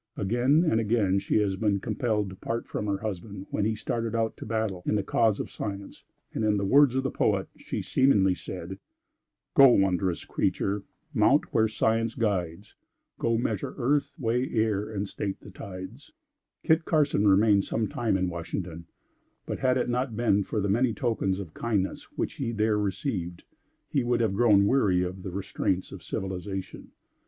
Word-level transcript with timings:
Again 0.17 0.65
and 0.67 0.79
again 0.79 1.13
has 1.19 1.21
she 1.21 1.55
been 1.57 1.79
compelled 1.79 2.31
to 2.31 2.35
part 2.35 2.65
from 2.67 2.87
her 2.87 2.97
husband 2.97 3.45
when 3.51 3.65
he 3.65 3.75
started 3.75 4.15
out 4.15 4.35
to 4.37 4.47
battle 4.47 4.81
in 4.83 4.95
the 4.95 5.03
cause 5.03 5.39
of 5.39 5.51
science, 5.51 6.03
and, 6.33 6.43
in 6.43 6.57
the 6.57 6.65
words 6.65 6.95
of 6.95 7.03
the 7.03 7.11
poet, 7.11 7.47
she 7.55 7.83
seemingly 7.83 8.33
said: 8.33 8.79
"Go, 9.53 9.67
wondrous 9.69 10.25
creature! 10.25 10.81
mount 11.13 11.53
where 11.53 11.67
science 11.67 12.15
guides; 12.15 12.73
Go, 13.19 13.37
measure 13.37 13.75
earth, 13.77 14.11
weigh 14.17 14.49
air, 14.49 14.89
and 14.89 15.07
state 15.07 15.39
the 15.39 15.51
tides." 15.51 16.11
Kit 16.63 16.83
Carson 16.83 17.27
remained 17.27 17.65
some 17.65 17.87
time 17.87 18.17
in 18.17 18.27
Washington; 18.27 18.87
but 19.45 19.59
had 19.59 19.77
it 19.77 19.87
not 19.87 20.15
been 20.17 20.43
for 20.43 20.59
the 20.59 20.67
many 20.67 20.95
tokens 20.95 21.37
of 21.37 21.53
kindness 21.53 22.05
which 22.17 22.37
he 22.37 22.51
there 22.51 22.79
received, 22.79 23.43
he 23.87 24.03
would 24.03 24.19
have 24.19 24.33
grown 24.33 24.65
weary 24.65 25.03
of 25.03 25.21
the 25.21 25.29
restraints 25.29 25.91
of 25.91 26.01
civilization. 26.01 26.89